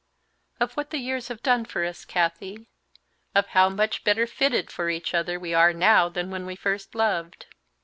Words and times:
"Of 0.59 0.73
what 0.73 0.89
the 0.89 0.97
years 0.97 1.27
have 1.27 1.43
done 1.43 1.63
for 1.63 1.85
us, 1.85 2.05
Kathie; 2.05 2.67
of 3.35 3.49
how 3.49 3.69
much 3.69 4.03
better 4.03 4.25
fitted 4.25 4.71
for 4.71 4.89
each 4.89 5.13
other 5.13 5.39
we 5.39 5.53
are 5.53 5.73
now 5.73 6.09
than 6.09 6.31
when 6.31 6.47
we 6.47 6.55
first 6.55 6.95
loved." 6.95 7.45